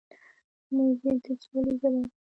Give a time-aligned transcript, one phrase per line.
[0.75, 2.11] موزیک د سولې ژبه ده.